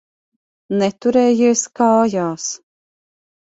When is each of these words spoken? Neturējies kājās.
Neturējies 0.79 1.63
kājās. 1.81 2.49